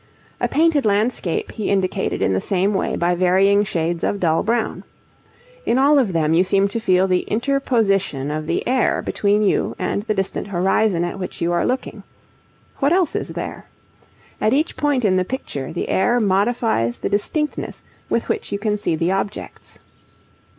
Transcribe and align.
A 0.39 0.47
painted 0.47 0.83
landscape 0.83 1.51
he 1.51 1.69
indicated 1.69 2.23
in 2.23 2.33
the 2.33 2.41
same 2.41 2.73
way 2.73 2.95
by 2.95 3.13
varying 3.13 3.63
shades 3.63 4.03
of 4.03 4.19
dull 4.19 4.41
brown. 4.41 4.83
In 5.63 5.77
all 5.77 5.99
of 5.99 6.11
them 6.11 6.33
you 6.33 6.43
seem 6.43 6.67
to 6.69 6.79
feel 6.79 7.07
the 7.07 7.19
interposition 7.29 8.31
of 8.31 8.47
the 8.47 8.67
air 8.67 9.03
between 9.03 9.43
you 9.43 9.75
and 9.77 10.01
the 10.01 10.15
distant 10.15 10.47
horizon 10.47 11.03
at 11.05 11.19
which 11.19 11.39
you 11.39 11.51
are 11.51 11.67
looking. 11.67 12.01
What 12.79 12.91
else 12.93 13.15
is 13.15 13.27
there? 13.27 13.67
At 14.41 14.53
each 14.53 14.75
point 14.75 15.05
in 15.05 15.17
the 15.17 15.23
picture 15.23 15.71
the 15.71 15.87
air 15.89 16.19
modifies 16.19 16.97
the 16.97 17.07
distinctness 17.09 17.83
with 18.09 18.27
which 18.27 18.51
you 18.51 18.57
can 18.57 18.79
see 18.79 18.95
the 18.95 19.11
objects. 19.11 19.77